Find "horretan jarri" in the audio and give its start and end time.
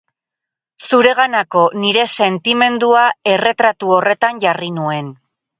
3.99-4.73